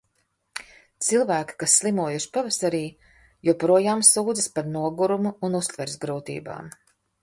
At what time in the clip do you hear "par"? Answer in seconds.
4.59-4.75